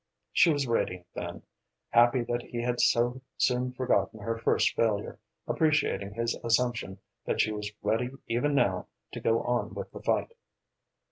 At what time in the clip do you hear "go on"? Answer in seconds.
9.19-9.75